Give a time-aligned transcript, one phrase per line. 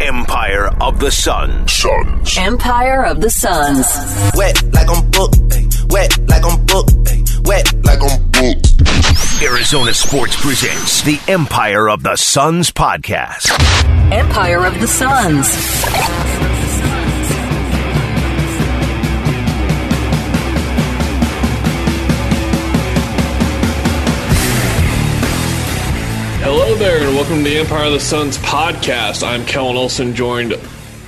[0.00, 1.68] Empire of the Sun.
[1.68, 2.38] Suns.
[2.38, 3.86] Empire of the Suns.
[4.34, 5.36] Wet like I'm booked.
[5.90, 6.92] Wet like I'm booked.
[7.44, 9.42] Wet like I'm booked.
[9.42, 13.50] Arizona Sports presents the Empire of the Suns podcast.
[14.10, 16.49] Empire of the Suns.
[27.30, 29.22] Welcome to the Empire of the Suns podcast.
[29.24, 30.52] I'm Kellen Olson, joined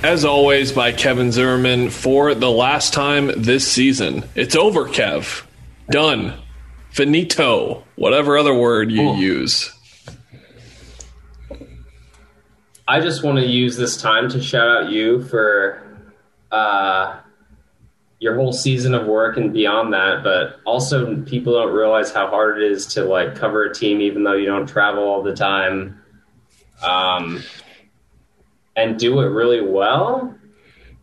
[0.03, 4.23] as always by Kevin Zimmerman for the last time this season.
[4.33, 5.45] It's over, Kev.
[5.89, 6.33] Done.
[6.91, 7.83] Finito.
[7.97, 9.73] Whatever other word you use.
[12.87, 15.83] I just want to use this time to shout out you for
[16.53, 17.19] uh,
[18.19, 20.23] your whole season of work and beyond that.
[20.23, 24.23] But also, people don't realize how hard it is to like cover a team, even
[24.23, 25.99] though you don't travel all the time,
[26.83, 27.43] um,
[28.75, 30.35] and do it really well.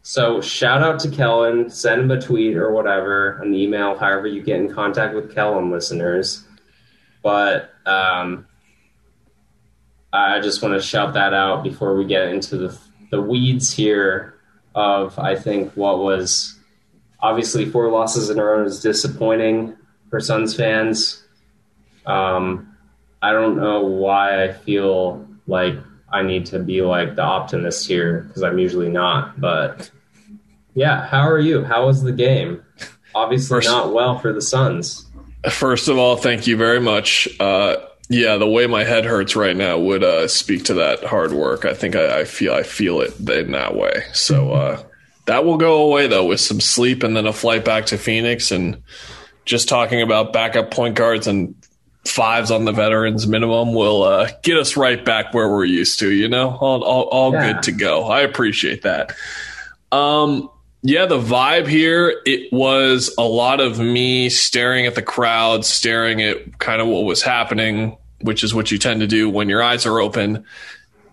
[0.03, 1.69] So, shout out to Kellen.
[1.69, 5.71] Send him a tweet or whatever, an email, however you get in contact with Kellen
[5.71, 6.45] listeners.
[7.23, 8.47] But um,
[10.13, 12.79] I just want to shout that out before we get into the
[13.11, 14.35] the weeds here
[14.75, 16.59] of I think what was
[17.21, 19.77] obviously four losses in a row is disappointing
[20.09, 21.23] for Suns fans.
[22.07, 22.77] Um,
[23.21, 25.75] I don't know why I feel like
[26.11, 29.39] I need to be like the optimist here because I'm usually not.
[29.39, 29.91] But
[30.75, 31.65] yeah, how are you?
[31.65, 32.65] How was the game?
[33.15, 35.07] Obviously First- not well for the Suns.
[35.49, 37.27] First of all, thank you very much.
[37.41, 37.77] Uh,
[38.11, 41.65] yeah, the way my head hurts right now would uh, speak to that hard work.
[41.65, 44.03] I think I, I feel I feel it in that way.
[44.13, 44.83] So uh,
[45.27, 48.51] that will go away though with some sleep and then a flight back to Phoenix
[48.51, 48.83] and
[49.47, 51.55] just talking about backup point guards and
[52.05, 56.11] fives on the veterans minimum will uh, get us right back where we're used to.
[56.11, 57.53] You know, all all, all Yeah.
[57.53, 58.05] good to go.
[58.05, 59.13] I appreciate that.
[59.93, 60.49] Um,
[60.83, 66.23] yeah, the vibe here, it was a lot of me staring at the crowd, staring
[66.23, 69.63] at kind of what was happening, which is what you tend to do when your
[69.63, 70.45] eyes are open,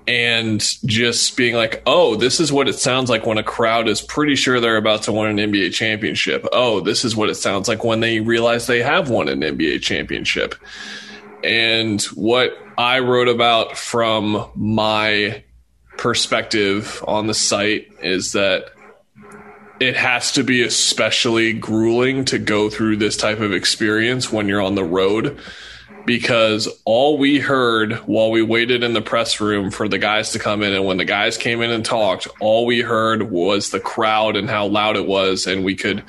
[0.08, 4.02] and just being like, oh, this is what it sounds like when a crowd is
[4.02, 6.48] pretty sure they're about to win an NBA championship.
[6.54, 9.82] Oh, this is what it sounds like when they realize they have won an NBA
[9.82, 10.56] championship.
[11.44, 15.44] And what I wrote about from my
[15.98, 18.72] perspective on the site is that
[19.80, 24.62] it has to be especially grueling to go through this type of experience when you're
[24.62, 25.38] on the road
[26.08, 30.40] because all we heard while we waited in the press room for the guys to
[30.40, 33.80] come in and when the guys came in and talked all we heard was the
[33.80, 36.02] crowd and how loud it was and we could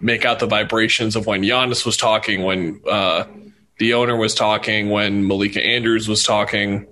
[0.00, 3.24] make out the vibrations of when Giannis was talking when uh,
[3.78, 6.88] the owner was talking when Malika Andrews was talking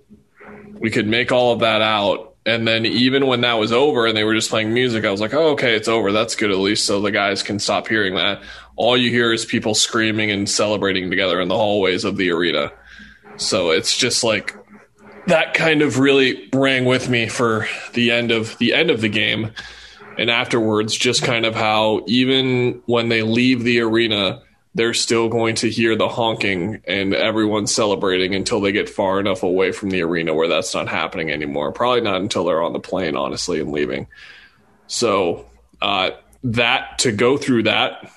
[0.83, 2.32] we could make all of that out.
[2.45, 5.21] And then even when that was over and they were just playing music, I was
[5.21, 6.11] like, oh, okay, it's over.
[6.11, 6.87] That's good at least.
[6.87, 8.43] So the guys can stop hearing that.
[8.75, 12.73] All you hear is people screaming and celebrating together in the hallways of the arena.
[13.37, 14.57] So it's just like
[15.29, 19.09] that kind of really rang with me for the end of the end of the
[19.09, 19.53] game.
[20.19, 24.43] And afterwards, just kind of how even when they leave the arena,
[24.75, 29.43] they're still going to hear the honking and everyone celebrating until they get far enough
[29.43, 31.73] away from the arena where that's not happening anymore.
[31.73, 34.07] Probably not until they're on the plane, honestly, and leaving.
[34.87, 35.47] So
[35.83, 36.11] uh,
[36.45, 38.11] that to go through that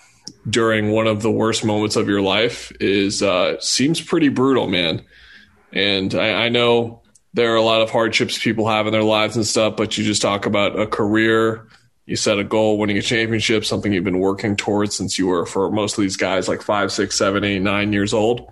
[0.49, 5.03] during one of the worst moments of your life is uh, seems pretty brutal, man.
[5.73, 7.01] And I, I know
[7.33, 10.05] there are a lot of hardships people have in their lives and stuff, but you
[10.05, 11.67] just talk about a career
[12.05, 15.45] you set a goal, winning a championship, something you've been working towards since you were
[15.45, 18.51] for most of these guys like five, six, seven, eight, nine years old.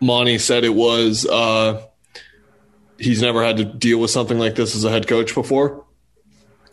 [0.00, 1.82] Monty said it was uh,
[2.98, 5.84] he's never had to deal with something like this as a head coach before.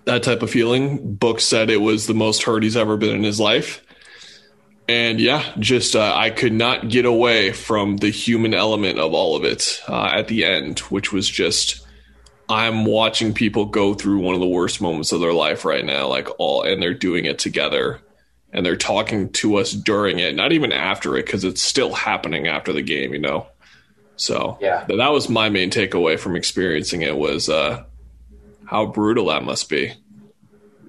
[0.06, 1.16] That type of feeling.
[1.16, 3.82] Book said it was the most hurt he's ever been in his life.
[4.90, 9.38] And yeah, just uh, I could not get away from the human element of all
[9.38, 11.83] of it uh, at the end, which was just
[12.50, 16.08] I'm watching people go through one of the worst moments of their life right now,
[16.08, 18.02] like all, and they're doing it together,
[18.52, 22.48] and they're talking to us during it, not even after it, because it's still happening
[22.48, 23.48] after the game, you know.
[24.16, 24.86] So Yeah.
[24.88, 27.84] that was my main takeaway from experiencing it was uh,
[28.66, 29.94] how brutal that must be.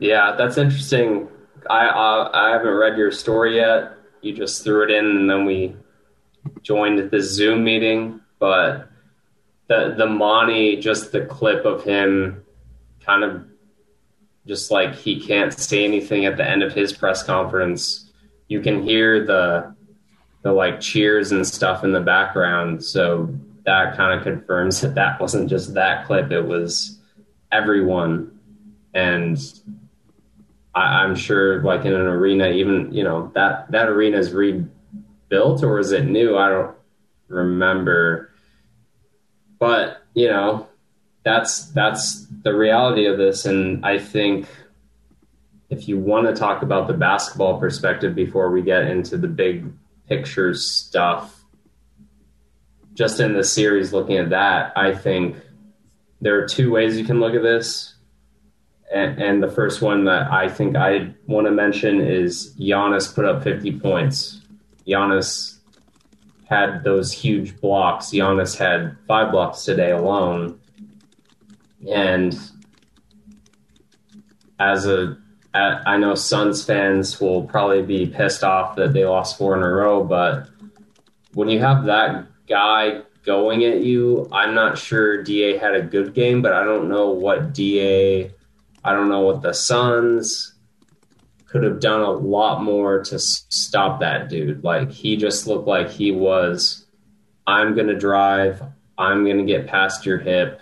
[0.00, 1.28] Yeah, that's interesting.
[1.70, 3.92] I uh, I haven't read your story yet.
[4.20, 5.76] You just threw it in, and then we
[6.62, 8.20] joined the Zoom meeting.
[8.38, 8.88] But
[9.68, 12.44] the the Monty, just the clip of him,
[13.04, 13.44] kind of
[14.46, 18.10] just like he can't say anything at the end of his press conference.
[18.48, 19.74] You can hear the
[20.42, 22.84] the like cheers and stuff in the background.
[22.84, 23.34] So
[23.64, 26.30] that kind of confirms that that wasn't just that clip.
[26.30, 27.00] It was
[27.50, 28.38] everyone,
[28.92, 29.38] and
[30.74, 35.62] I, am sure like in an arena, even you know that that arena is rebuilt
[35.62, 36.36] or is it new?
[36.36, 36.76] I don't
[37.28, 38.33] remember,
[39.64, 40.68] but you know
[41.22, 44.46] that's that's the reality of this, and I think
[45.70, 49.72] if you want to talk about the basketball perspective before we get into the big
[50.06, 51.44] picture stuff,
[52.92, 55.36] just in the series, looking at that, I think
[56.20, 57.94] there are two ways you can look at this
[58.92, 63.24] and, and the first one that I think I want to mention is Giannis put
[63.24, 64.42] up 50 points.
[64.86, 65.53] Giannis
[66.48, 68.06] had those huge blocks.
[68.06, 70.60] Giannis had five blocks today alone.
[71.90, 72.38] And
[74.58, 75.16] as a,
[75.54, 79.68] I know Suns fans will probably be pissed off that they lost four in a
[79.68, 80.48] row, but
[81.34, 86.14] when you have that guy going at you, I'm not sure DA had a good
[86.14, 88.32] game, but I don't know what DA
[88.84, 90.53] I don't know what the Suns
[91.54, 94.64] could have done a lot more to stop that dude.
[94.64, 96.84] Like he just looked like he was
[97.46, 98.60] I'm going to drive,
[98.98, 100.60] I'm going to get past your hip.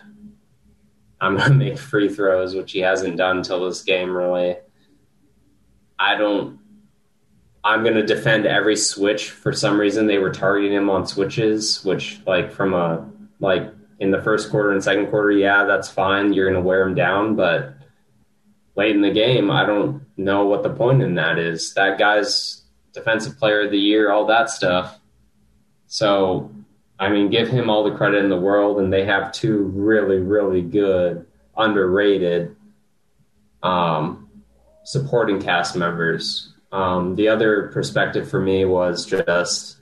[1.18, 4.56] I'm going to make free throws, which he hasn't done till this game really.
[5.98, 6.58] I don't
[7.64, 9.30] I'm going to defend every switch.
[9.30, 13.08] For some reason, they were targeting him on switches, which, like, from a
[13.40, 16.34] like in the first quarter and second quarter, yeah, that's fine.
[16.34, 17.76] You're going to wear him down, but
[18.76, 21.74] late in the game, I don't know what the point in that is.
[21.74, 24.98] That guy's defensive player of the year, all that stuff.
[25.86, 26.50] So,
[26.98, 30.18] I mean, give him all the credit in the world, and they have two really,
[30.18, 31.26] really good,
[31.56, 32.56] underrated
[33.62, 34.28] um,
[34.84, 36.52] supporting cast members.
[36.72, 39.76] Um, the other perspective for me was just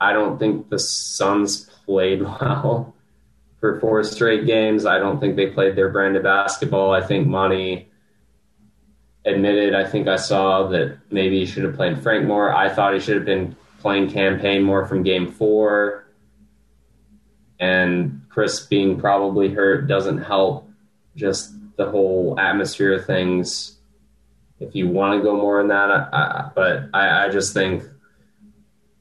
[0.00, 2.94] I don't think the Suns played well
[3.60, 4.86] for four straight games.
[4.86, 6.92] I don't think they played their brand of basketball.
[6.92, 7.88] I think Monty
[9.28, 12.52] admitted, I think I saw that maybe he should have played Frank more.
[12.52, 16.06] I thought he should have been playing Cam Payne more from game four.
[17.60, 20.68] And Chris being probably hurt doesn't help
[21.16, 23.78] just the whole atmosphere of things.
[24.60, 27.84] If you want to go more in that, I, but I, I just think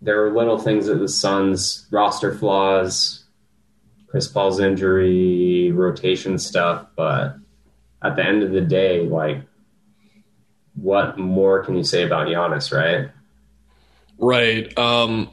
[0.02, 3.24] there were little things that the Suns roster flaws,
[4.08, 7.36] Chris Paul's injury, rotation stuff, but
[8.04, 9.42] at the end of the day, like,
[10.82, 13.10] what more can you say about Giannis, right?
[14.18, 14.78] Right.
[14.78, 15.30] Um,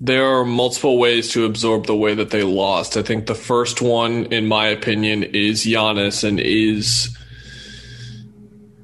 [0.00, 2.96] there are multiple ways to absorb the way that they lost.
[2.96, 7.16] I think the first one, in my opinion, is Giannis and is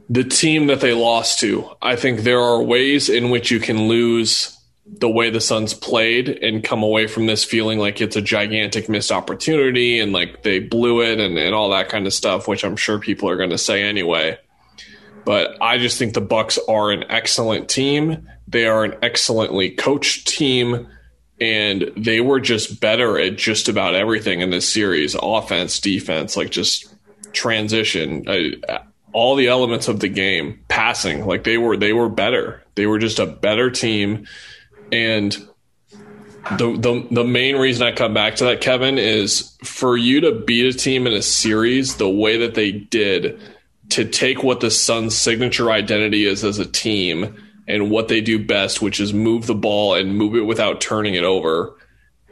[0.09, 1.69] the team that they lost to.
[1.81, 4.53] I think there are ways in which you can lose
[4.87, 8.89] the way the Suns played and come away from this feeling like it's a gigantic
[8.89, 12.65] missed opportunity and like they blew it and, and all that kind of stuff, which
[12.65, 14.39] I'm sure people are going to say anyway.
[15.27, 18.27] But I just think the Bucks are an excellent team.
[18.49, 20.89] They are an excellently coached team,
[21.39, 26.51] and they were just better at just about everything in this series: offense, defense, like
[26.51, 26.95] just
[27.33, 28.79] transition, uh,
[29.13, 31.27] all the elements of the game, passing.
[31.27, 32.63] Like they were, they were better.
[32.75, 34.27] They were just a better team
[34.93, 35.33] and
[36.59, 40.33] the, the the main reason I come back to that, Kevin, is for you to
[40.47, 43.41] beat a team in a series the way that they did,
[43.97, 47.35] to take what the Suns' signature identity is as a team
[47.67, 51.15] and what they do best, which is move the ball and move it without turning
[51.15, 51.75] it over,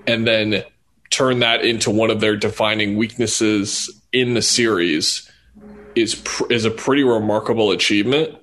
[0.06, 0.62] and then
[1.08, 5.26] turn that into one of their defining weaknesses in the series,
[5.94, 8.36] is pr- is a pretty remarkable achievement.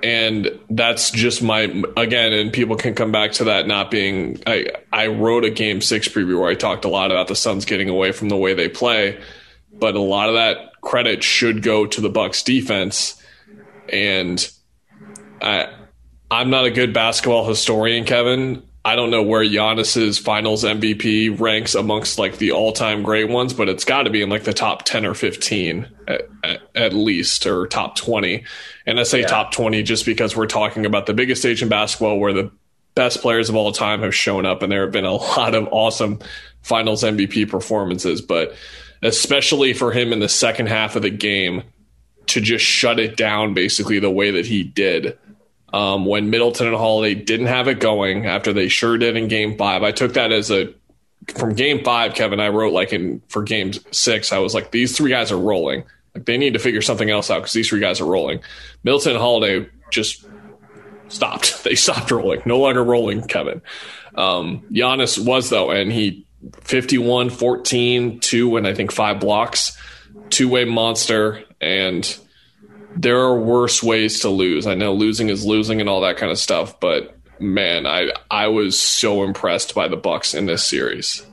[0.00, 1.62] And that's just my
[1.96, 5.82] again and people can come back to that not being i i wrote a game
[5.82, 8.54] six preview where i talked a lot about the suns getting away from the way
[8.54, 9.20] they play
[9.78, 13.22] but a lot of that credit should go to the bucks defense
[13.88, 14.50] and
[15.42, 15.68] i
[16.30, 21.74] i'm not a good basketball historian kevin I don't know where Giannis's Finals MVP ranks
[21.74, 24.84] amongst like the all-time great ones, but it's got to be in like the top
[24.84, 28.44] ten or fifteen at, at, at least, or top twenty.
[28.86, 29.26] And I say yeah.
[29.26, 32.50] top twenty just because we're talking about the biggest stage in basketball, where the
[32.94, 35.68] best players of all time have shown up, and there have been a lot of
[35.70, 36.18] awesome
[36.62, 38.22] Finals MVP performances.
[38.22, 38.54] But
[39.02, 41.62] especially for him in the second half of the game
[42.26, 45.18] to just shut it down, basically the way that he did
[45.72, 49.56] um, when Middleton and Holiday didn't have it going after they sure did in game
[49.56, 49.82] five.
[49.82, 50.74] I took that as a
[51.36, 52.40] from game five, Kevin.
[52.40, 55.84] I wrote like in for game six, I was like, these three guys are rolling.
[56.14, 58.40] Like they need to figure something else out because these three guys are rolling.
[58.82, 60.26] Middleton and Holiday just
[61.08, 61.58] stopped.
[61.64, 62.42] They stopped rolling.
[62.46, 63.60] No longer rolling, Kevin.
[64.14, 66.26] Um, Giannis was though, and he
[66.62, 69.76] 51, 14, two, and I think five blocks.
[70.30, 72.18] two way monster, and
[72.96, 74.66] there are worse ways to lose.
[74.66, 78.48] I know losing is losing and all that kind of stuff, but man, I I
[78.48, 81.24] was so impressed by the Bucks in this series.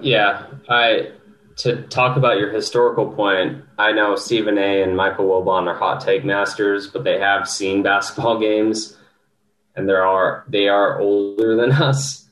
[0.00, 1.12] Yeah, I
[1.56, 3.64] to talk about your historical point.
[3.78, 4.82] I know Stephen A.
[4.82, 8.96] and Michael Wilbon are hot take masters, but they have seen basketball games,
[9.74, 12.27] and there are they are older than us,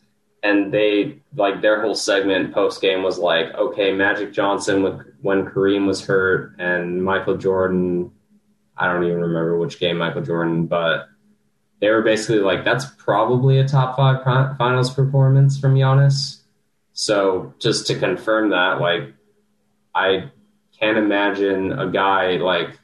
[0.46, 5.44] and they like their whole segment post game was like, okay, Magic Johnson with when
[5.44, 8.12] Kareem was hurt and Michael Jordan.
[8.76, 11.08] I don't even remember which game Michael Jordan, but
[11.80, 14.22] they were basically like, that's probably a top five
[14.56, 16.42] finals performance from Giannis.
[16.92, 19.14] So just to confirm that, like,
[19.94, 20.30] I
[20.78, 22.78] can't imagine a guy like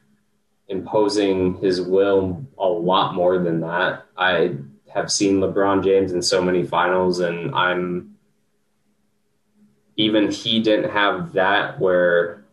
[0.69, 4.07] imposing his will a lot more than that.
[4.16, 4.57] I
[4.95, 8.17] have seen LeBron James in so many finals, and I'm
[9.97, 12.45] even he didn't have that where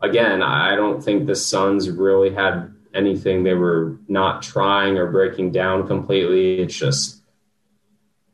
[0.00, 5.52] again, I don't think the Suns really had anything they were not trying or breaking
[5.52, 6.60] down completely.
[6.60, 7.22] It's just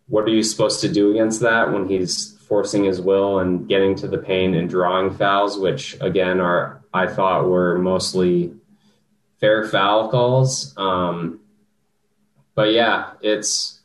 [0.06, 3.94] what are you supposed to do against that when he's forcing his will and getting
[3.96, 8.54] to the paint and drawing fouls, which again are I thought were mostly
[9.40, 10.74] fair foul calls.
[10.76, 11.40] Um,
[12.54, 13.80] but yeah, it's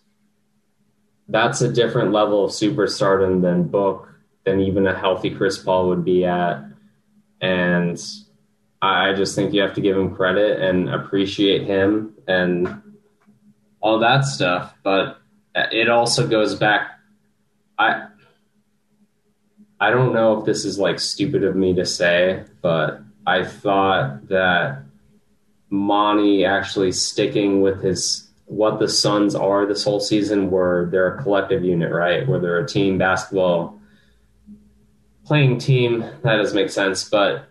[1.28, 4.10] that's a different level of superstardom than Book
[4.46, 6.64] than even a healthy Chris Paul would be at,
[7.42, 8.02] and
[8.82, 12.82] I just think you have to give him credit and appreciate him and
[13.82, 14.74] all that stuff.
[14.84, 15.20] But
[15.56, 16.92] it also goes back.
[17.78, 18.08] I
[19.80, 24.28] I don't know if this is like stupid of me to say, but I thought
[24.28, 24.84] that
[25.70, 31.24] Monty actually sticking with his what the Suns are this whole season, where they're a
[31.24, 32.28] collective unit, right?
[32.28, 33.80] Where they're a team basketball
[35.24, 36.00] playing team.
[36.24, 37.48] That does make sense, but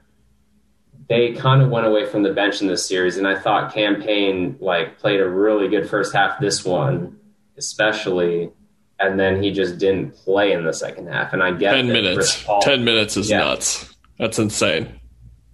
[1.09, 4.02] they kind of went away from the bench in this series, and I thought Cam
[4.02, 6.40] Payne like played a really good first half.
[6.40, 7.19] This one,
[7.57, 8.50] especially,
[8.99, 11.33] and then he just didn't play in the second half.
[11.33, 12.43] And I get ten minutes.
[12.43, 13.95] Paul, ten minutes is yeah, nuts.
[14.19, 14.98] That's insane.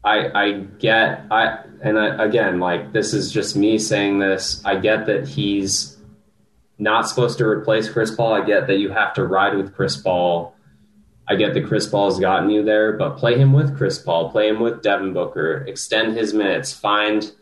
[0.05, 4.65] I I get I and I, again like this is just me saying this.
[4.65, 5.97] I get that he's
[6.79, 8.35] not supposed to replace Chris Paul.
[8.35, 10.55] I get that you have to ride with Chris Paul
[11.27, 14.31] I get that Chris Paul has gotten you there, but play him with Chris Paul,
[14.31, 17.33] play him with Devin Booker, extend his minutes, find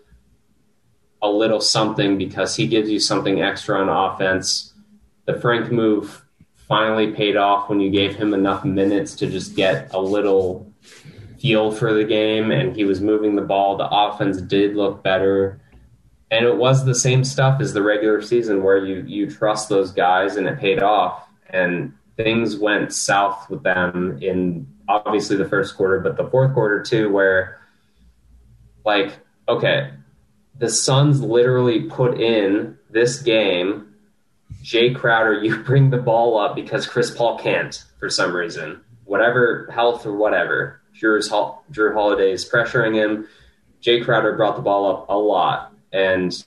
[1.20, 4.72] a little something because he gives you something extra on offense.
[5.24, 6.24] The Frank move
[6.68, 10.71] finally paid off when you gave him enough minutes to just get a little
[11.42, 13.76] feel for the game and he was moving the ball.
[13.76, 15.60] The offense did look better.
[16.30, 19.90] And it was the same stuff as the regular season where you you trust those
[19.90, 21.28] guys and it paid off.
[21.50, 26.80] And things went south with them in obviously the first quarter, but the fourth quarter
[26.80, 27.58] too, where
[28.84, 29.18] like,
[29.48, 29.90] okay,
[30.58, 33.94] the Suns literally put in this game.
[34.62, 39.68] Jae Crowder, you bring the ball up because Chris Paul can't for some reason, whatever
[39.72, 40.81] health or whatever.
[40.94, 43.28] Jrue's, Holiday is pressuring him.
[43.82, 46.44] Jae Crowder brought the ball up a lot, and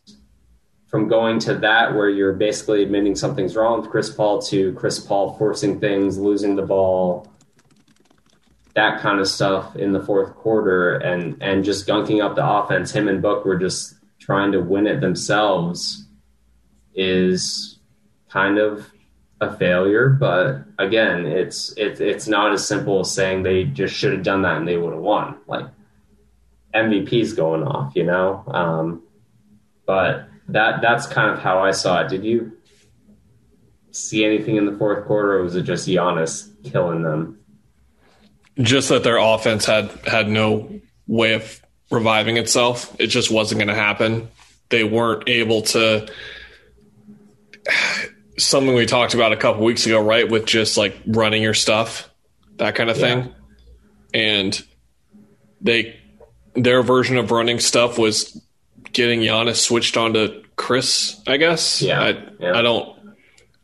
[0.87, 4.99] from going to that where you're basically admitting something's wrong with Chris Paul to Chris
[4.99, 7.27] Paul forcing things, losing the ball,
[8.75, 12.91] that kind of stuff in the fourth quarter and and just gunking up the offense.
[12.91, 16.05] Him and Book were just trying to win it themselves
[16.93, 17.79] is
[18.29, 18.89] kind of
[19.41, 20.09] a failure.
[20.09, 24.43] But again, it's it's it's not as simple as saying they just should have done
[24.43, 25.37] that and they would have won.
[25.47, 25.65] Like
[26.73, 28.43] MVP's going off, you know.
[28.47, 29.03] Um,
[29.85, 32.09] but that that's kind of how I saw it.
[32.09, 32.57] Did you
[33.91, 37.39] see anything in the fourth quarter, or was it just Giannis killing them?
[38.59, 41.61] Just that their offense had had no way of
[41.91, 42.95] reviving itself.
[42.99, 44.29] It just wasn't going to happen.
[44.69, 46.07] They weren't able to.
[48.37, 50.29] Something we talked about a couple weeks ago, right?
[50.29, 52.09] With just like running your stuff,
[52.57, 53.33] that kind of thing,
[54.13, 54.19] yeah.
[54.19, 54.63] and
[55.61, 55.99] they
[56.53, 58.41] their version of running stuff was
[58.91, 61.81] getting Giannis switched on to Chris, I guess.
[61.81, 62.01] Yeah.
[62.01, 62.57] I, yeah.
[62.57, 62.95] I don't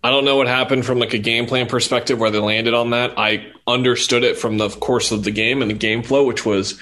[0.04, 2.90] I don't know what happened from like a game plan perspective where they landed on
[2.92, 3.18] that.
[3.18, 6.80] I understood it from the course of the game and the game flow, which was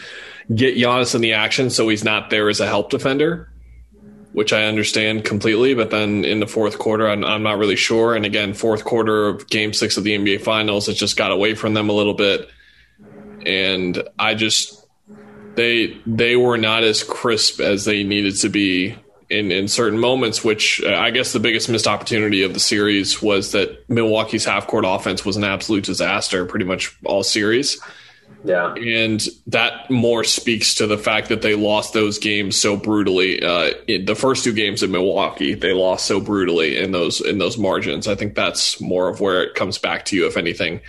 [0.54, 3.50] get Giannis in the action so he's not there as a help defender,
[4.40, 5.74] which I understand completely.
[5.74, 8.16] But then in the fourth quarter, I'm, I'm not really sure.
[8.16, 11.56] And again, fourth quarter of game six of the NBA Finals, it just got away
[11.56, 12.50] from them a little bit.
[13.46, 14.88] And I just
[15.56, 18.96] they they were not as crisp as they needed to be
[19.30, 20.42] in in certain moments.
[20.42, 24.68] Which uh, I guess the biggest missed opportunity of the series was that Milwaukee's half
[24.68, 27.78] court offense was an absolute disaster, pretty much all series.
[28.44, 28.74] Yeah.
[28.74, 33.44] And that more speaks to the fact that they lost those games so brutally.
[33.44, 37.58] Uh, the first two games in Milwaukee, they lost so brutally in those in those
[37.58, 38.08] margins.
[38.08, 40.82] I think that's more of where it comes back to you, if anything.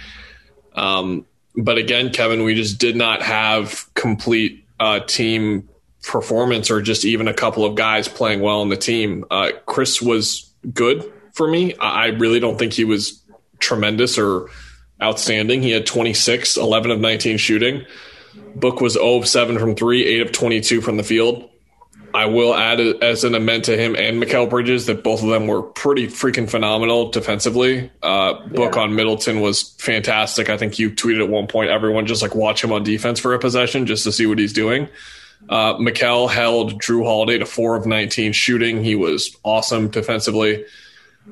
[0.75, 1.27] Um,
[1.57, 5.69] but again, Kevin, we just did not have complete uh, team
[6.03, 9.25] performance, or just even a couple of guys playing well in the team.
[9.31, 11.75] Uh, Chris was good for me.
[11.77, 13.23] I really don't think he was
[13.59, 14.49] tremendous or
[15.03, 15.63] outstanding.
[15.63, 17.85] He had 26, 11 of 19 shooting.
[18.55, 21.51] Book was 0 of 7 from 3, 8 of 22 from the field.
[22.13, 25.47] I will add as an amend to him and Mikal Bridges that both of them
[25.47, 27.91] were pretty freaking phenomenal defensively.
[28.03, 28.83] Uh, Book yeah.
[28.83, 30.51] on Middleton was fantastic.
[30.51, 33.35] I think you tweeted at one point, everyone just like watch him on defense for
[33.35, 34.89] a possession just to see what he's doing.
[35.49, 38.83] Uh, Mikal held Jrue Holiday to 4 of 19 shooting.
[38.85, 40.65] He was awesome defensively.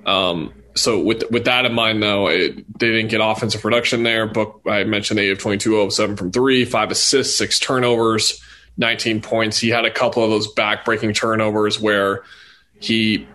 [0.07, 4.27] Um, so with with that in mind, though, it, they didn't get offensive production there.
[4.27, 8.41] Book I mentioned they have 22 of 7 from three, five assists, six turnovers,
[8.77, 9.59] 19 points.
[9.59, 12.23] He had a couple of those back breaking turnovers where
[12.81, 13.27] he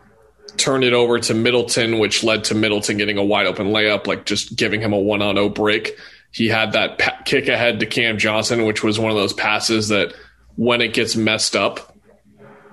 [0.57, 4.25] turned it over to Middleton, which led to Middleton getting a wide open layup, like
[4.25, 5.97] just giving him a one on zero break.
[6.31, 9.89] He had that pa- kick ahead to Cam Johnson, which was one of those passes
[9.89, 10.13] that
[10.55, 11.92] when it gets messed up,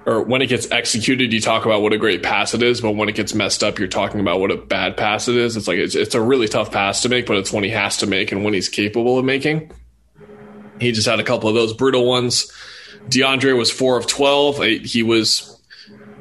[0.07, 2.92] or when it gets executed, you talk about what a great pass it is, but
[2.92, 5.57] when it gets messed up, you're talking about what a bad pass it is.
[5.57, 7.99] It's like it's, it's a really tough pass to make, but it's one he has
[7.99, 9.71] to make and when he's capable of making.
[10.80, 12.50] He just had a couple of those brutal ones.
[13.09, 14.62] DeAndre was four of twelve.
[14.62, 15.61] He was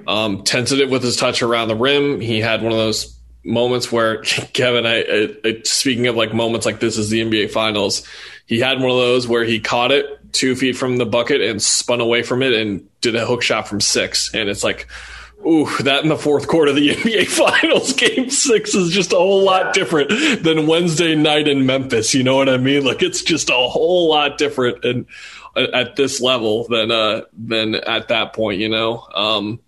[0.07, 2.19] um, tentative with his touch around the rim.
[2.19, 4.21] He had one of those moments where
[4.53, 8.05] Kevin, I, I, I, speaking of like moments like this is the NBA Finals,
[8.45, 11.61] he had one of those where he caught it two feet from the bucket and
[11.61, 14.33] spun away from it and did a hook shot from six.
[14.33, 14.87] And it's like,
[15.45, 19.17] ooh, that in the fourth quarter of the NBA Finals, game six is just a
[19.17, 20.09] whole lot different
[20.43, 22.13] than Wednesday night in Memphis.
[22.13, 22.85] You know what I mean?
[22.85, 25.05] Like it's just a whole lot different and
[25.55, 28.59] uh, at this level than uh than at that point.
[28.59, 29.07] You know.
[29.13, 29.59] Um,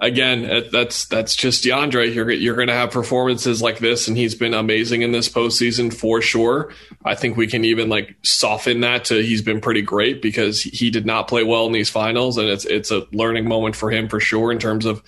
[0.00, 2.14] again, uh, that's that's just DeAndre.
[2.14, 5.92] You're you're going to have performances like this, and he's been amazing in this postseason
[5.92, 6.72] for sure.
[7.04, 10.90] I think we can even like soften that to he's been pretty great because he
[10.90, 14.08] did not play well in these finals, and it's it's a learning moment for him
[14.08, 15.02] for sure in terms of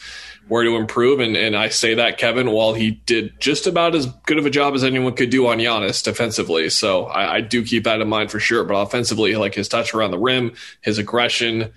[0.49, 1.21] where to improve.
[1.21, 4.51] And and I say that Kevin, while he did just about as good of a
[4.51, 8.09] job as anyone could do on Giannis defensively, so I, I do keep that in
[8.09, 8.65] mind for sure.
[8.65, 11.73] But offensively, like his touch around the rim, his aggression.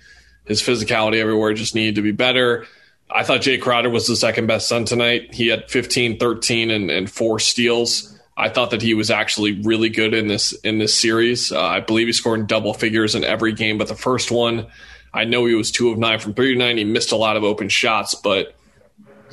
[0.46, 2.66] His physicality everywhere just needed to be better
[3.12, 5.34] I thought Jae Crowder was the second best Sun tonight.
[5.34, 8.16] He had 15, 13, and, and four steals.
[8.36, 11.52] I thought that he was actually really good in this in this series.
[11.52, 14.66] Uh, I believe he scored in double figures in every game, but the first one,
[15.12, 16.78] I know he was two of nine from three to nine.
[16.78, 18.54] He missed a lot of open shots, but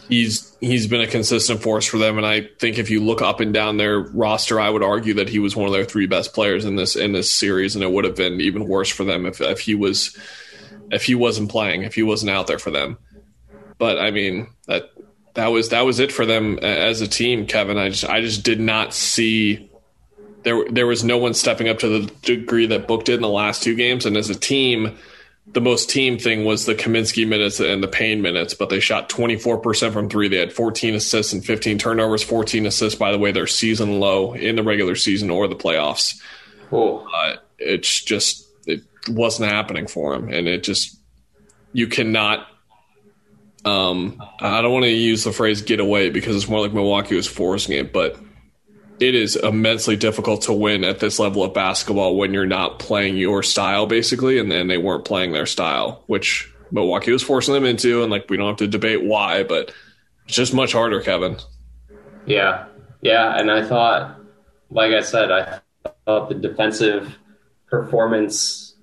[0.09, 2.17] he's he's been a consistent force for them.
[2.17, 5.29] And I think if you look up and down their roster, I would argue that
[5.29, 7.91] he was one of their three best players in this in this series, and it
[7.91, 10.17] would have been even worse for them if if he was
[10.91, 12.97] if he wasn't playing, if he wasn't out there for them.
[13.77, 14.91] But I mean that
[15.33, 17.77] that was that was it for them as a team, Kevin.
[17.77, 19.69] I just I just did not see
[20.43, 23.29] there there was no one stepping up to the degree that Book did in the
[23.29, 24.97] last two games, and as a team.
[25.53, 29.07] The most team thing was the Kaminsky minutes and the Payne minutes, but they shot
[29.07, 30.27] 24% from three.
[30.27, 32.21] They had 14 assists and 15 turnovers.
[32.21, 36.19] 14 assists, by the way, their season low in the regular season or the playoffs.
[36.69, 37.07] Cool.
[37.15, 40.99] Uh, it's just it wasn't happening for him, and it just
[41.71, 42.47] you cannot
[43.67, 47.15] um, I don't want to use the phrase get away because it's more like Milwaukee
[47.15, 48.17] was forcing it, but
[48.99, 53.17] it is immensely difficult to win at this level of basketball when you're not playing
[53.17, 57.65] your style, basically, and then they weren't playing their style, which Milwaukee was forcing them
[57.65, 59.73] into, and like we don't have to debate why, but
[60.25, 61.37] it's just much harder, Kevin.
[62.25, 62.67] Yeah,
[63.01, 64.19] yeah, and I thought,
[64.69, 65.59] like I said, I
[66.05, 67.17] thought the defensive
[67.69, 68.75] performance,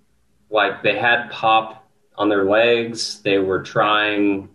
[0.50, 4.50] like they had pop on their legs, they were trying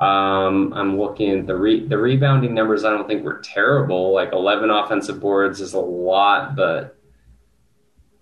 [0.00, 2.84] um, I'm looking at the re- the rebounding numbers.
[2.84, 4.12] I don't think were terrible.
[4.12, 6.96] Like 11 offensive boards is a lot, but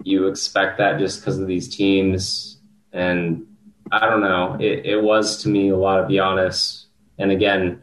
[0.02, 2.58] you expect that just because of these teams.
[2.92, 3.46] And
[3.92, 4.56] I don't know.
[4.58, 6.84] It, it was to me a lot of Giannis.
[7.18, 7.82] And again,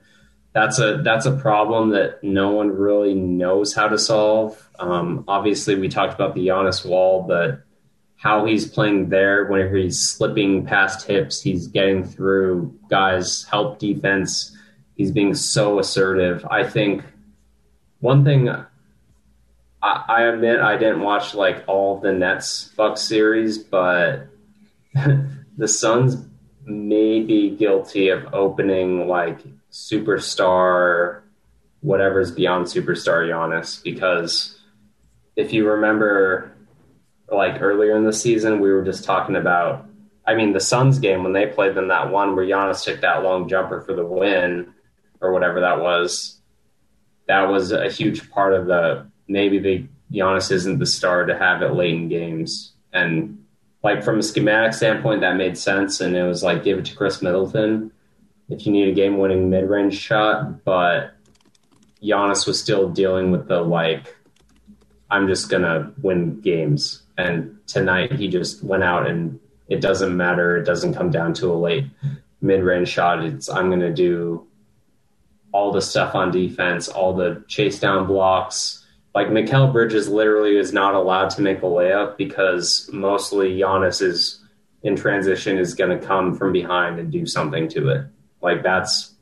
[0.54, 4.70] that's a that's a problem that no one really knows how to solve.
[4.80, 7.64] Um, obviously, we talked about the Giannis wall, but
[8.24, 14.56] how he's playing there whenever he's slipping past hips, he's getting through guys, help defense.
[14.96, 16.48] He's being so assertive.
[16.50, 17.04] I think
[18.00, 18.66] one thing I,
[19.82, 24.28] I admit I didn't watch like all the Nets Bucks series, but
[25.58, 26.26] the Suns
[26.64, 31.24] may be guilty of opening like superstar,
[31.82, 34.62] whatever's beyond superstar Giannis, because
[35.36, 36.54] if you remember
[37.36, 39.86] like earlier in the season, we were just talking about.
[40.26, 43.24] I mean, the Suns game when they played them that one where Giannis took that
[43.24, 44.74] long jumper for the win,
[45.20, 46.40] or whatever that was.
[47.28, 51.62] That was a huge part of the maybe the Giannis isn't the star to have
[51.62, 53.44] it late in games, and
[53.84, 56.96] like from a schematic standpoint, that made sense, and it was like give it to
[56.96, 57.92] Khris Middleton
[58.50, 61.14] if you need a game-winning mid-range shot, but
[62.02, 64.16] Giannis was still dealing with the like
[65.14, 67.04] I'm just gonna win games.
[67.20, 70.58] And tonight he just went out and it doesn't matter.
[70.58, 71.86] It doesn't come down to a late
[72.42, 73.24] mid range shot.
[73.24, 74.48] It's I'm gonna do
[75.52, 78.84] all the stuff on defense, all the chase down blocks.
[79.14, 84.40] Like Mikal Bridges literally is not allowed to make a layup because mostly Giannis is
[84.82, 88.08] in transition is gonna come from behind and do something to it.
[88.42, 89.14] Like that's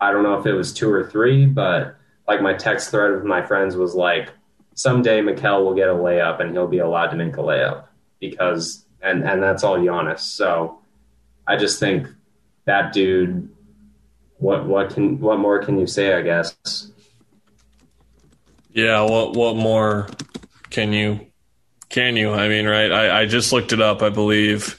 [0.00, 1.96] I don't know if it was two or three, but
[2.28, 4.30] like my text thread with my friends was like
[4.76, 7.86] someday Mikal will get a layup and he'll be allowed to make a layup
[8.20, 10.20] because and and that's all Giannis.
[10.20, 10.78] So
[11.46, 12.06] I just think
[12.66, 13.50] that dude.
[14.38, 16.12] What what can what more can you say?
[16.12, 16.54] I guess.
[18.70, 19.00] Yeah.
[19.00, 20.08] What what more
[20.68, 21.26] can you
[21.88, 22.32] can you?
[22.32, 22.92] I mean, right?
[22.92, 24.02] I, I just looked it up.
[24.02, 24.78] I believe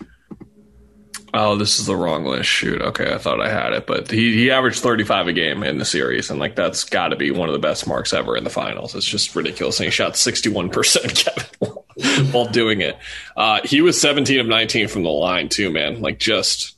[1.33, 2.49] Oh, this is the wrong list.
[2.49, 2.81] Shoot.
[2.81, 5.85] Okay, I thought I had it, but he he averaged 35 a game in the
[5.85, 8.49] series, and like that's got to be one of the best marks ever in the
[8.49, 8.95] finals.
[8.95, 9.79] It's just ridiculous.
[9.79, 11.15] And he shot 61 percent,
[11.57, 12.97] Kevin, while doing it.
[13.35, 16.01] Uh, he was 17 of 19 from the line too, man.
[16.01, 16.77] Like just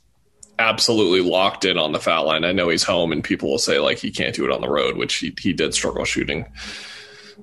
[0.58, 2.44] absolutely locked in on the foul line.
[2.44, 4.68] I know he's home, and people will say like he can't do it on the
[4.68, 6.44] road, which he he did struggle shooting.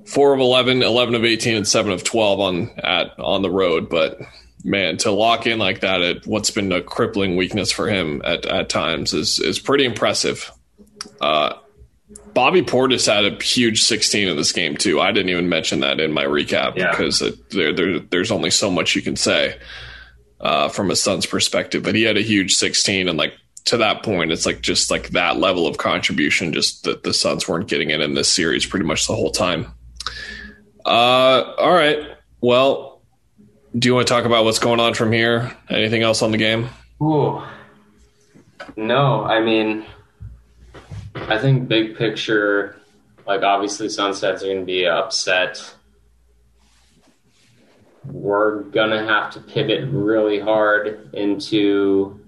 [0.06, 3.89] Four of 11, 11 of 18, and seven of 12 on at on the road,
[3.89, 4.20] but
[4.63, 8.46] man, to lock in like that at what's been a crippling weakness for him at,
[8.46, 10.52] at times is is pretty impressive.
[11.22, 11.54] Uh,
[12.34, 15.02] Bobby Portis had a huge 16 in this game too.
[15.02, 16.91] I didn't even mention that in my recap yeah.
[16.91, 19.58] because it, there, there, there's only so much you can say
[20.39, 21.84] uh, from a Suns perspective.
[21.84, 23.34] But he had a huge 16, and like
[23.65, 27.48] to that point, it's like just like that level of contribution, just that the Suns
[27.48, 29.74] weren't getting it in this series pretty much the whole time.
[30.86, 32.96] Uh, all right, well,
[33.78, 35.56] do you want to talk about what's going on from here?
[35.70, 36.70] Anything else on the game?
[37.02, 37.42] Ooh.
[38.76, 39.86] No, I mean,
[41.16, 42.80] I think big picture,
[43.26, 45.76] like obviously Sunsets are going to be upset.
[48.06, 52.20] We're going to have to pivot really hard into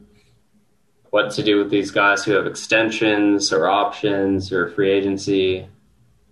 [1.12, 5.68] what to do with these guys who have extensions or options or free agency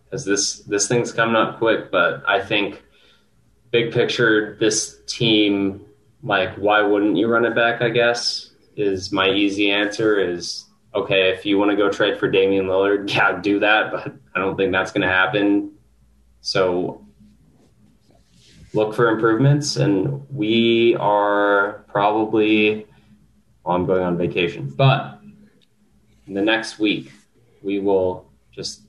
[0.04, 1.90] because this this thing's coming up quick.
[1.92, 2.84] But I think
[3.72, 5.86] big picture, this team,
[6.24, 7.82] like, why wouldn't you run it back?
[7.82, 10.20] I guess is my easy answer.
[10.20, 13.92] Is okay if you want to go trade for Damian Lillard, yeah, do that.
[13.92, 15.74] But I don't think that's going to happen.
[16.42, 17.06] So
[18.74, 22.86] look for improvements, and we are probably.
[23.64, 25.20] Well, I'm going on vacation, but
[26.26, 27.12] the next week
[27.62, 28.84] we will just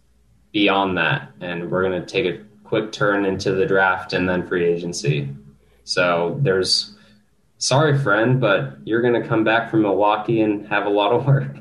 [0.53, 4.29] be on that, and we're going to take it quick turn into the draft and
[4.29, 5.29] then free agency.
[5.85, 6.95] So there's
[7.57, 11.27] sorry friend, but you're going to come back from Milwaukee and have a lot of
[11.27, 11.57] work.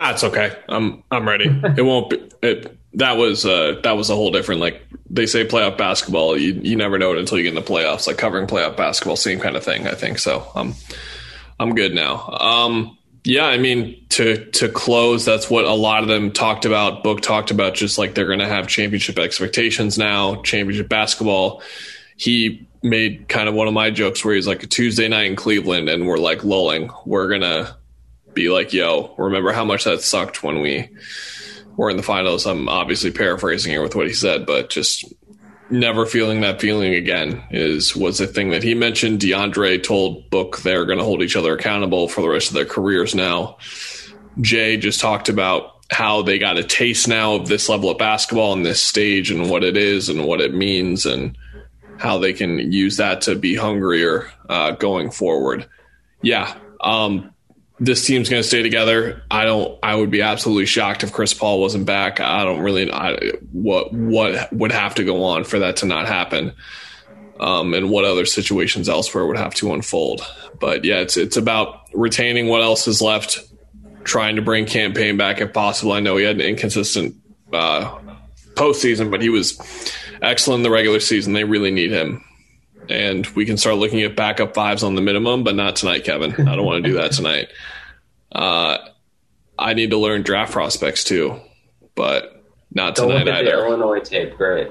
[0.00, 0.56] That's okay.
[0.68, 1.46] I'm I'm ready.
[1.76, 5.46] it won't be it that was uh that was a whole different like they say
[5.46, 8.46] playoff basketball you you never know it until you get in the playoffs like covering
[8.46, 10.74] playoff basketball same kind of thing I think so I'm
[11.58, 16.08] I'm good now um yeah, I mean to to close, that's what a lot of
[16.08, 17.02] them talked about.
[17.02, 21.62] Book talked about just like they're going to have championship expectations now, championship basketball.
[22.16, 25.36] He made kind of one of my jokes where he's like a Tuesday night in
[25.36, 26.90] Cleveland, and we're like lulling.
[27.06, 27.74] We're gonna
[28.34, 30.90] be like, "Yo, remember how much that sucked when we
[31.76, 35.02] were in the finals?" I'm obviously paraphrasing here with what he said, but just
[35.74, 39.20] never feeling that feeling again is was a thing that he mentioned.
[39.20, 42.64] DeAndre told Book they're going to hold each other accountable for the rest of their
[42.64, 43.58] careers now.
[44.38, 48.52] Jae just talked about how they got a taste now of this level of basketball
[48.52, 51.36] and this stage and what it is and what it means and
[51.98, 55.68] how they can use that to be hungrier uh, going forward.
[56.22, 57.33] Yeah, um,
[57.80, 59.22] this team's going to stay together.
[59.30, 59.78] I don't.
[59.82, 62.20] I would be absolutely shocked if Chris Paul wasn't back.
[62.20, 62.90] I don't really.
[62.90, 66.52] I, what what would have to go on for that to not happen,
[67.40, 70.20] um, and what other situations elsewhere would have to unfold.
[70.60, 73.40] But yeah, it's it's about retaining what else is left,
[74.04, 75.92] trying to bring Cam Payne back if possible.
[75.92, 77.16] I know he had an inconsistent
[77.52, 77.98] uh,
[78.54, 79.58] postseason, but he was
[80.22, 81.32] excellent in the regular season.
[81.32, 82.24] They really need him
[82.88, 86.32] and we can start looking at backup fives on the minimum, but not tonight, Kevin.
[86.32, 87.48] I don't want to do that tonight.
[88.32, 88.78] Uh,
[89.58, 91.40] I need to learn draft prospects too,
[91.94, 93.56] but not don't tonight either.
[93.56, 94.70] The Illinois tape, great.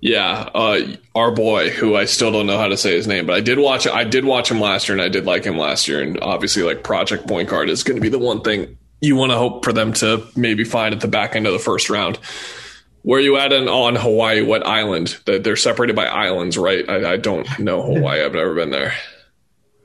[0.00, 0.80] Yeah, uh,
[1.14, 3.58] our boy, who I still don't know how to say his name, but I did
[3.58, 3.86] watch.
[3.86, 6.00] I did watch him last year, and I did like him last year.
[6.00, 9.30] And obviously, like Project Point Guard is going to be the one thing you want
[9.30, 12.18] to hope for them to maybe find at the back end of the first round.
[13.02, 14.42] Where are you at in, on Hawaii?
[14.42, 15.18] What island?
[15.24, 16.88] They're separated by islands, right?
[16.88, 18.22] I, I don't know Hawaii.
[18.22, 18.92] I've never been there.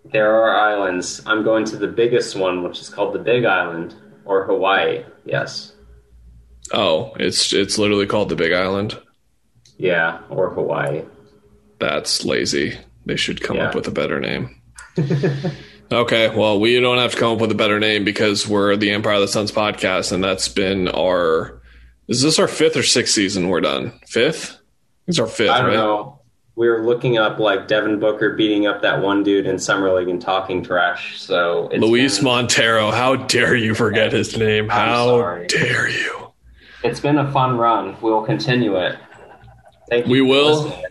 [0.03, 1.21] There are islands.
[1.25, 5.03] I'm going to the biggest one, which is called the Big Island or Hawaii.
[5.25, 5.71] Yes.
[6.73, 8.99] Oh, it's it's literally called the Big Island.
[9.77, 11.03] Yeah, or Hawaii.
[11.79, 12.77] That's lazy.
[13.05, 13.69] They should come Yeah.
[13.69, 14.61] up with a better name.
[15.91, 18.91] okay, well, we don't have to come up with a better name because we're the
[18.91, 21.61] Empire of the Suns podcast, and that's been our.
[22.07, 23.49] Is this our fifth or sixth season?
[23.49, 23.99] We're done.
[24.07, 24.59] Fifth.
[25.07, 25.75] It's our fifth, I don't right?
[25.75, 26.19] know.
[26.55, 30.07] We were looking up like Devin Booker beating up that one dude in summer league
[30.07, 31.19] and talking trash.
[31.19, 32.91] So it's Luis been, Montero.
[32.91, 34.69] How dare you forget his name?
[34.69, 36.31] How dare you?
[36.83, 37.95] it's been a fun run.
[38.01, 38.97] We will continue it.
[39.89, 40.11] Thank you.
[40.11, 40.63] We will.
[40.63, 40.85] listening.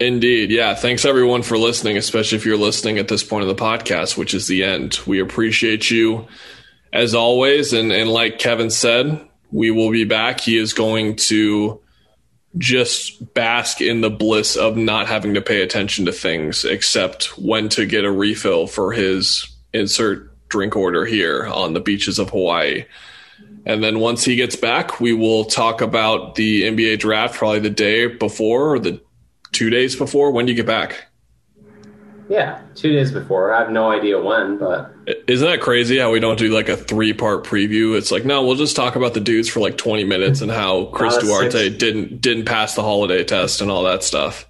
[0.00, 0.50] Indeed.
[0.50, 0.74] Yeah.
[0.74, 4.32] Thanks everyone for listening, especially if you're listening at this point of the podcast, which
[4.34, 4.98] is the end.
[5.06, 6.26] We appreciate you
[6.92, 7.72] as always.
[7.72, 10.40] And, and like Kevin said, we will be back.
[10.40, 11.80] He is going to
[12.58, 17.68] just bask in the bliss of not having to pay attention to things except when
[17.70, 22.84] to get a refill for his insert drink order here on the beaches of Hawaii.
[23.66, 27.70] And then once he gets back, we will talk about the NBA draft probably the
[27.70, 29.00] day before or the
[29.52, 30.32] two days before.
[30.32, 31.09] When do you get back?
[32.30, 33.52] Yeah, two days before.
[33.52, 34.94] I have no idea when, but
[35.26, 37.98] Isn't that crazy how we don't do like a three part preview?
[37.98, 40.84] It's like, no, we'll just talk about the dudes for like 20 minutes and how
[40.94, 44.46] Chris Duarte six- didn't didn't pass the holiday test and all that stuff.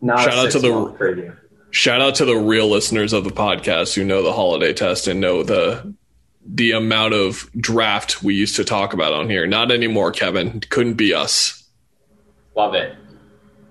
[0.00, 1.36] not Shout a out to the- preview.
[1.72, 5.20] Shout out to the real listeners of the podcast who know the holiday test and
[5.20, 5.94] know the
[6.48, 9.48] the amount of draft we used to talk about on here.
[9.48, 10.60] Not anymore, Kevin.
[10.70, 11.64] Couldn't be us.
[12.54, 12.94] Love it.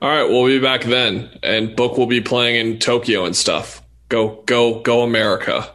[0.01, 3.81] All right, we'll be back then, and Book will be playing in Tokyo and stuff.
[4.09, 5.71] Go, go, go, America!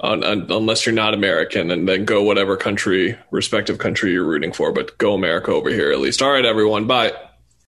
[0.00, 4.52] Un- un- unless you're not American, and then go whatever country, respective country you're rooting
[4.52, 4.72] for.
[4.72, 6.22] But go America over here at least.
[6.22, 6.86] All right, everyone.
[6.86, 7.12] Bye.